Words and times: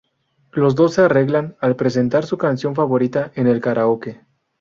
Los 0.51 0.73
dos 0.73 0.95
se 0.95 1.03
arreglan 1.03 1.57
al 1.61 1.75
presentar 1.75 2.25
su 2.25 2.35
canción 2.35 2.73
favorita 2.73 3.31
en 3.35 3.45
el 3.45 3.61
karaoke. 3.61 4.21